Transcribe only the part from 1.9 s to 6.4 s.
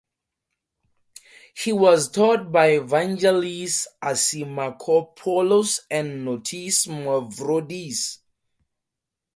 taught by Vangelis Assimakopoulos and